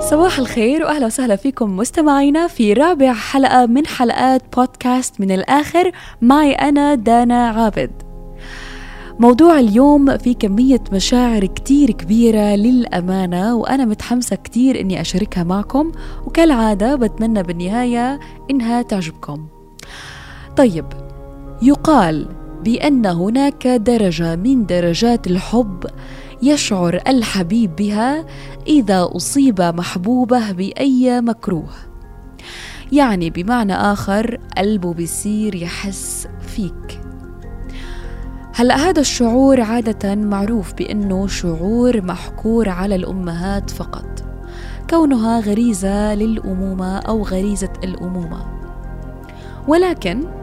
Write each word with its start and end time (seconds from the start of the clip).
صباح 0.00 0.38
الخير 0.38 0.82
وأهلا 0.82 1.06
وسهلا 1.06 1.36
فيكم 1.36 1.76
مستمعينا 1.76 2.46
في 2.46 2.72
رابع 2.72 3.12
حلقة 3.12 3.66
من 3.66 3.86
حلقات 3.86 4.42
بودكاست 4.56 5.20
من 5.20 5.30
الآخر 5.30 5.92
معي 6.22 6.52
أنا 6.52 6.94
دانا 6.94 7.48
عابد. 7.48 7.90
موضوع 9.20 9.58
اليوم 9.58 10.16
في 10.18 10.34
كمية 10.34 10.80
مشاعر 10.92 11.46
كتير 11.46 11.90
كبيرة 11.90 12.54
للأمانة 12.56 13.56
وأنا 13.56 13.84
متحمسة 13.84 14.36
كتير 14.36 14.80
إني 14.80 15.00
أشاركها 15.00 15.44
معكم 15.44 15.92
وكالعادة 16.26 16.94
بتمنى 16.94 17.42
بالنهاية 17.42 18.20
إنها 18.50 18.82
تعجبكم 18.82 19.46
طيب 20.56 20.84
يقال 21.62 22.26
بأن 22.64 23.06
هناك 23.06 23.66
درجة 23.66 24.36
من 24.36 24.66
درجات 24.66 25.26
الحب 25.26 25.84
يشعر 26.42 27.00
الحبيب 27.08 27.76
بها 27.76 28.26
إذا 28.66 29.08
أصيب 29.16 29.60
محبوبه 29.60 30.52
بأي 30.52 31.20
مكروه. 31.20 31.70
يعني 32.92 33.30
بمعنى 33.30 33.74
آخر 33.74 34.38
قلبه 34.58 34.94
بيصير 34.94 35.54
يحس 35.54 36.28
فيك. 36.40 37.00
هلا 38.54 38.76
هذا 38.76 39.00
الشعور 39.00 39.60
عادة 39.60 40.14
معروف 40.14 40.74
بأنه 40.74 41.26
شعور 41.26 42.02
محكور 42.02 42.68
على 42.68 42.94
الأمهات 42.94 43.70
فقط؟ 43.70 44.24
كونها 44.90 45.40
غريزة 45.40 46.14
للأمومة 46.14 46.98
أو 46.98 47.22
غريزة 47.22 47.72
الأمومة. 47.84 48.46
ولكن 49.68 50.37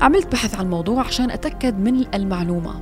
عملت 0.00 0.32
بحث 0.32 0.54
عن 0.54 0.64
الموضوع 0.64 1.06
عشان 1.06 1.30
أتأكد 1.30 1.78
من 1.78 2.04
المعلومة 2.14 2.80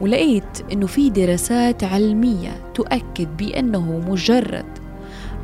ولقيت 0.00 0.72
أنه 0.72 0.86
في 0.86 1.10
دراسات 1.10 1.84
علمية 1.84 2.72
تؤكد 2.74 3.36
بأنه 3.36 4.02
مجرد 4.08 4.78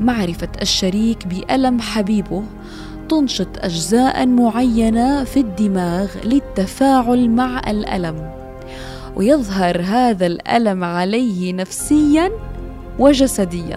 معرفة 0.01 0.49
الشريك 0.63 1.27
بألم 1.27 1.81
حبيبه 1.81 2.43
تنشط 3.09 3.49
أجزاء 3.59 4.27
معينة 4.27 5.25
في 5.25 5.41
الدماغ 5.41 6.09
للتفاعل 6.25 7.31
مع 7.31 7.63
الألم 7.71 8.31
ويظهر 9.17 9.81
هذا 9.81 10.27
الألم 10.27 10.85
عليه 10.85 11.53
نفسيا 11.53 12.31
وجسديا. 12.99 13.77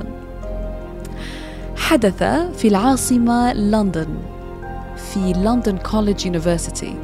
حدث 1.76 2.24
في 2.58 2.68
العاصمة 2.68 3.54
لندن 3.54 4.08
في 4.96 5.34
لندن 5.34 5.78
college 5.78 6.26
university. 6.26 6.96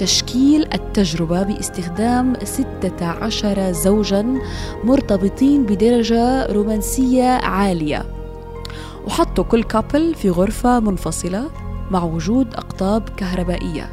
تشكيل 0.00 0.68
التجربة 0.74 1.42
باستخدام 1.42 2.32
16 2.44 3.72
زوجا 3.72 4.38
مرتبطين 4.84 5.66
بدرجة 5.66 6.52
رومانسية 6.52 7.24
عالية. 7.24 8.04
وحطوا 9.06 9.44
كل 9.44 9.62
couple 9.62 10.14
في 10.14 10.30
غرفة 10.30 10.80
منفصلة 10.80 11.50
مع 11.90 12.04
وجود 12.04 12.54
أقطاب 12.54 13.08
كهربائية. 13.08 13.90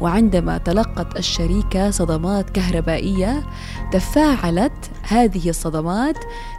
وعندما 0.00 0.58
تلقت 0.58 1.18
الشريكة 1.18 1.90
صدمات 1.90 2.50
كهربائية 2.50 3.42
تفاعلت 3.92 4.90
هذه 5.02 5.48
الصدمات 5.48 6.16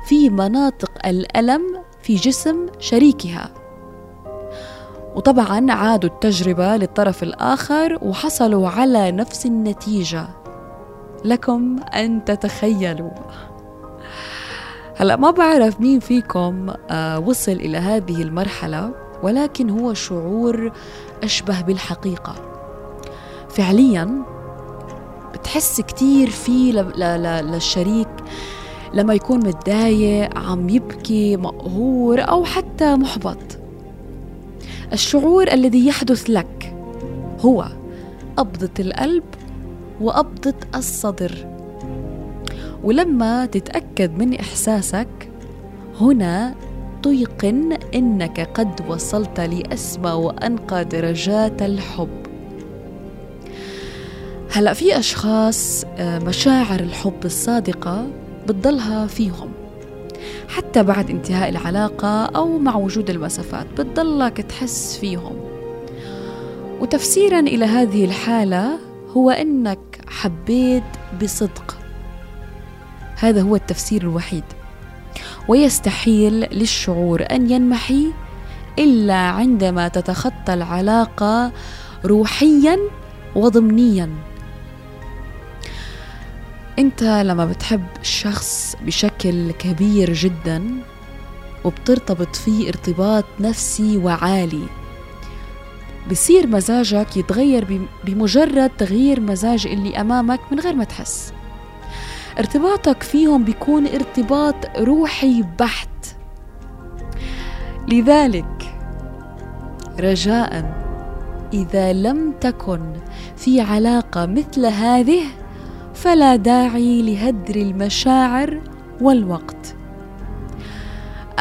في 0.07 0.29
مناطق 0.29 0.91
الألم 1.07 1.61
في 2.03 2.15
جسم 2.15 2.65
شريكها. 2.79 3.60
وطبعا 5.15 5.71
عادوا 5.71 6.09
التجربة 6.09 6.77
للطرف 6.77 7.23
الآخر 7.23 7.97
وحصلوا 8.01 8.69
على 8.69 9.11
نفس 9.11 9.45
النتيجة. 9.45 10.27
لكم 11.25 11.75
أن 11.95 12.25
تتخيلوا. 12.25 13.11
هلا 14.95 15.15
ما 15.15 15.31
بعرف 15.31 15.79
مين 15.79 15.99
فيكم 15.99 16.73
آه، 16.89 17.19
وصل 17.19 17.51
إلى 17.51 17.77
هذه 17.77 18.21
المرحلة 18.21 18.91
ولكن 19.23 19.69
هو 19.69 19.93
شعور 19.93 20.71
أشبه 21.23 21.61
بالحقيقة. 21.61 22.35
فعليا 23.49 24.23
بتحس 25.33 25.81
كتير 25.81 26.29
فيه 26.29 26.71
للشريك 27.41 28.07
لما 28.93 29.13
يكون 29.13 29.37
متضايق 29.37 30.37
عم 30.37 30.69
يبكي 30.69 31.37
مقهور 31.37 32.21
أو 32.21 32.45
حتى 32.45 32.95
محبط. 32.95 33.60
الشعور 34.93 35.51
الذي 35.51 35.87
يحدث 35.87 36.29
لك 36.29 36.75
هو 37.39 37.67
قبضة 38.37 38.69
القلب 38.79 39.23
وقبضة 40.01 40.53
الصدر. 40.75 41.47
ولما 42.83 43.45
تتأكد 43.45 44.17
من 44.17 44.39
إحساسك 44.39 45.29
هنا 45.99 46.55
تيقن 47.03 47.77
إنك 47.95 48.39
قد 48.39 48.81
وصلت 48.89 49.39
لأسمى 49.39 50.11
وأنقى 50.11 50.85
درجات 50.85 51.61
الحب. 51.61 52.21
هلا 54.51 54.73
في 54.73 54.99
أشخاص 54.99 55.85
آه، 55.97 56.19
مشاعر 56.19 56.79
الحب 56.79 57.25
الصادقة 57.25 58.07
بتضلها 58.47 59.07
فيهم. 59.07 59.60
حتى 60.49 60.83
بعد 60.83 61.09
انتهاء 61.09 61.49
العلاقة 61.49 62.25
أو 62.25 62.57
مع 62.57 62.75
وجود 62.75 63.09
المسافات 63.09 63.65
بتضلك 63.77 64.37
تحس 64.37 64.97
فيهم. 64.97 65.35
وتفسيرا 66.79 67.39
إلى 67.39 67.65
هذه 67.65 68.05
الحالة 68.05 68.79
هو 69.17 69.29
إنك 69.29 69.79
حبيت 70.07 70.83
بصدق. 71.21 71.77
هذا 73.15 73.41
هو 73.41 73.55
التفسير 73.55 74.01
الوحيد. 74.01 74.43
ويستحيل 75.47 76.33
للشعور 76.33 77.25
أن 77.31 77.51
ينمحي 77.51 78.07
إلا 78.79 79.13
عندما 79.13 79.87
تتخطى 79.87 80.53
العلاقة 80.53 81.51
روحيا 82.05 82.79
وضمنيا. 83.35 84.09
انت 86.79 87.03
لما 87.03 87.45
بتحب 87.45 87.83
شخص 88.01 88.75
بشكل 88.85 89.51
كبير 89.51 90.13
جدا 90.13 90.63
وبترتبط 91.65 92.35
فيه 92.35 92.69
ارتباط 92.69 93.25
نفسي 93.39 93.97
وعالي 93.97 94.63
بصير 96.11 96.47
مزاجك 96.47 97.17
يتغير 97.17 97.87
بمجرد 98.03 98.71
تغيير 98.77 99.19
مزاج 99.19 99.67
اللي 99.67 100.01
أمامك 100.01 100.39
من 100.51 100.59
غير 100.59 100.75
ما 100.75 100.83
تحس. 100.83 101.33
ارتباطك 102.39 103.03
فيهم 103.03 103.43
بيكون 103.43 103.87
ارتباط 103.87 104.55
روحي 104.77 105.43
بحت. 105.59 105.89
لذلك 107.87 108.75
رجاء 109.99 110.81
إذا 111.53 111.93
لم 111.93 112.33
تكن 112.41 112.93
في 113.37 113.61
علاقة 113.61 114.25
مثل 114.25 114.65
هذه 114.65 115.21
فلا 116.01 116.35
داعي 116.35 117.01
لهدر 117.01 117.55
المشاعر 117.55 118.61
والوقت. 119.01 119.75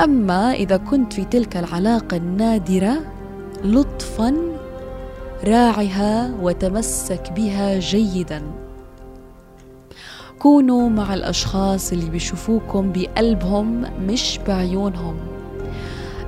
أما 0.04 0.52
إذا 0.52 0.76
كنت 0.76 1.12
في 1.12 1.24
تلك 1.24 1.56
العلاقة 1.56 2.16
النادرة 2.16 2.92
لطفا 3.64 4.34
راعها 5.44 6.34
وتمسك 6.42 7.32
بها 7.36 7.78
جيدا. 7.78 8.42
كونوا 10.38 10.88
مع 10.88 11.14
الأشخاص 11.14 11.92
اللي 11.92 12.10
بيشوفوكم 12.10 12.92
بقلبهم 12.92 13.84
مش 14.06 14.40
بعيونهم. 14.48 15.16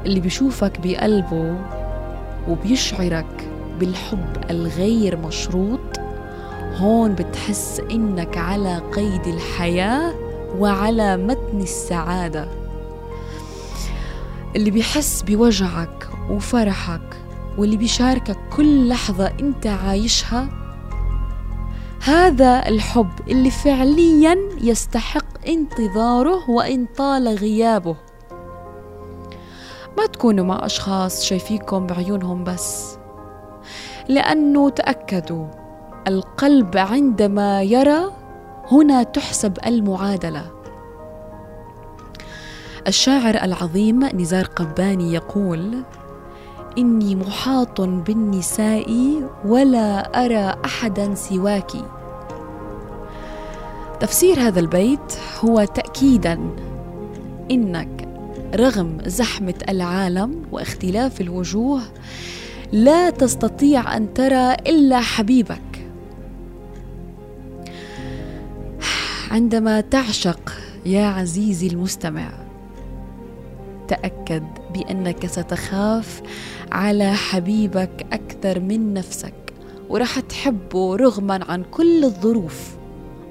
اللي 0.07 0.21
بيشوفك 0.21 0.81
بقلبه 0.85 1.57
وبيشعرك 2.49 3.49
بالحب 3.81 4.51
الغير 4.51 5.19
مشروط 5.19 6.02
هون 6.77 7.15
بتحس 7.15 7.81
إنك 7.91 8.39
على 8.39 8.83
قيد 8.95 9.27
الحياة 9.27 10.15
وعلى 10.59 11.17
متن 11.17 11.61
السعادة. 11.61 12.49
اللي 14.57 14.71
بيحس 14.71 15.23
بوجعك 15.23 16.09
وفرحك 16.31 17.17
واللي 17.59 17.77
بيشاركك 17.77 18.37
كل 18.57 18.89
لحظة 18.89 19.33
أنت 19.41 19.67
عايشها 19.67 20.49
هذا 22.05 22.69
الحب 22.69 23.11
اللي 23.29 23.51
فعليا 23.51 24.39
يستحق 24.61 25.49
انتظاره 25.49 26.51
وإن 26.51 26.87
طال 26.97 27.29
غيابه. 27.29 27.97
ما 29.99 30.07
تكونوا 30.07 30.45
مع 30.45 30.67
أشخاص 30.67 31.25
شايفيكم 31.25 31.87
بعيونهم 31.87 32.45
بس 32.45 32.97
لأنه 34.09 34.71
تأكدوا 34.71 35.47
القلب 36.09 36.77
عندما 36.77 37.63
يرى 37.63 38.13
هنا 38.71 39.03
تحسب 39.03 39.59
المعادلة. 39.67 40.51
الشاعر 42.87 43.35
العظيم 43.35 44.05
نزار 44.05 44.45
قباني 44.45 45.13
يقول 45.13 45.83
إني 46.79 47.15
محاط 47.15 47.81
بالنساء 47.81 49.23
ولا 49.45 50.25
أرى 50.25 50.55
أحدا 50.65 51.15
سواك. 51.15 51.73
تفسير 54.01 54.41
هذا 54.41 54.61
البيت 54.61 55.19
هو 55.45 55.65
تاكيدا 55.65 56.41
إنك 57.51 58.09
رغم 58.55 58.99
زحمة 59.07 59.55
العالم 59.69 60.43
واختلاف 60.53 61.21
الوجوه 61.21 61.81
لا 62.73 63.11
تستطيع 63.11 63.97
أن 63.97 64.15
ترى 64.15 64.55
إلا 64.55 65.01
حبيبك. 65.01 65.72
عندما 69.33 69.81
تعشق 69.81 70.53
يا 70.87 71.07
عزيزي 71.07 71.67
المستمع 71.67 72.29
تأكد 73.89 74.43
بأنك 74.75 75.27
ستخاف 75.27 76.23
على 76.73 77.13
حبيبك 77.15 78.07
أكثر 78.13 78.61
من 78.61 78.95
نفسك 78.95 79.35
ورح 79.89 80.21
تحبه 80.21 80.97
رغما 80.97 81.45
عن 81.49 81.65
كل 81.71 82.05
الظروف 82.05 82.77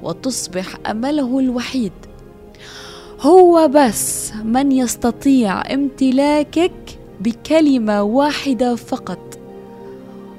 وتصبح 0.03 0.75
أمله 0.89 1.39
الوحيد. 1.39 1.93
هو 3.19 3.67
بس 3.67 4.33
من 4.43 4.71
يستطيع 4.71 5.73
امتلاكك 5.73 6.99
بكلمة 7.19 8.03
واحدة 8.03 8.75
فقط 8.75 9.39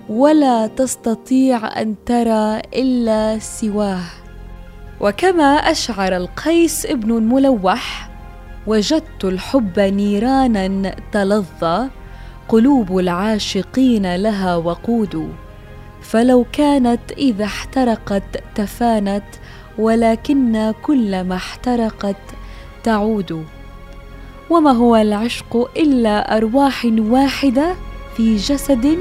ولا 0.08 0.66
تستطيع 0.66 1.80
أن 1.82 1.94
ترى 2.06 2.60
إلا 2.74 3.38
سواه. 3.38 4.21
وكما 5.02 5.44
أشعر 5.44 6.16
القيس 6.16 6.86
ابن 6.86 7.16
الملوح 7.16 8.10
وجدت 8.66 9.24
الحب 9.24 9.80
نيرانا 9.80 10.94
تلظى 11.12 11.88
قلوب 12.48 12.98
العاشقين 12.98 14.16
لها 14.16 14.56
وقود. 14.56 15.28
فلو 16.02 16.46
كانت 16.52 17.12
إذا 17.18 17.44
احترقت 17.44 18.22
تفانت 18.54 19.24
ولكن 19.78 20.74
كلما 20.82 21.34
احترقت 21.36 22.16
تعود. 22.84 23.44
وما 24.50 24.70
هو 24.70 24.96
العشق 24.96 25.70
إلا 25.76 26.36
أرواح 26.36 26.86
واحدة 26.98 27.74
في 28.16 28.36
جسد 28.36 28.98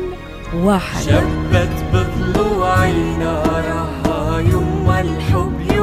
واحد. 0.56 1.02
شبت 1.02 1.86
بضلوعي 1.94 3.18
نارها 3.18 4.40
يما 4.40 5.02
الحب 5.02 5.62
يوم 5.76 5.81